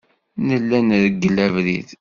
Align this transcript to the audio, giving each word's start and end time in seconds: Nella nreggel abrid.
Nella 0.47 0.79
nreggel 0.81 1.37
abrid. 1.45 1.89